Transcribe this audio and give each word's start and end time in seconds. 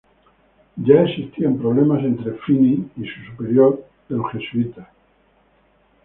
Ya 0.83 1.03
existían 1.03 1.59
problemas 1.59 1.99
entre 2.03 2.33
Feeney 2.33 2.89
y 2.97 3.03
su 3.05 3.21
superior 3.29 3.85
de 4.09 4.15
los 4.17 4.31
jesuitas, 4.31 4.55
y 4.55 4.61
entre 4.61 4.81
St. 4.81 4.87